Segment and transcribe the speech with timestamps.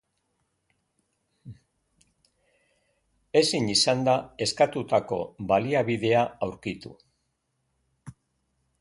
[3.43, 6.99] Ezin izan da eskatutako baliabidea aurkitu.